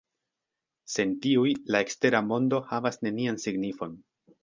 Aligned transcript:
Sen 0.93 1.13
tiuj, 1.27 1.53
la 1.75 1.83
ekstera 1.87 2.25
mondo 2.33 2.65
havas 2.73 3.01
nenian 3.07 3.43
signifon. 3.49 3.99